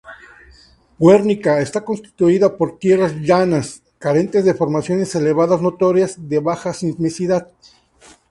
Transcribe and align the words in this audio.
Guernica 0.97 1.59
está 1.59 1.85
constituida 1.85 2.57
por 2.57 2.79
tierras 2.79 3.13
llanas, 3.17 3.83
carentes 3.99 4.43
de 4.45 4.55
formaciones 4.55 5.13
elevadas 5.13 5.61
notorias, 5.61 6.27
de 6.27 6.39
baja 6.39 6.73
sismicidad. 6.73 7.51